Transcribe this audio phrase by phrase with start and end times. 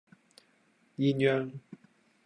[0.97, 1.53] 鴛鴦